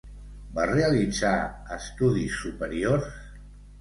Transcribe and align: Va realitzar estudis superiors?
Va 0.53 0.63
realitzar 0.69 1.33
estudis 1.77 2.39
superiors? 2.47 3.13